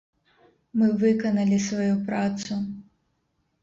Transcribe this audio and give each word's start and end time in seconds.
Мы 0.79 0.87
выканалі 1.05 1.63
сваю 1.69 1.93
працу. 2.11 2.53